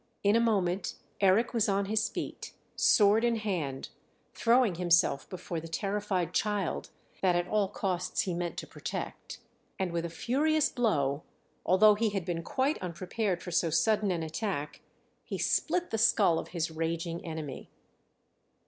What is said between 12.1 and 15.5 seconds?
been quite unprepared for so sudden an attack, he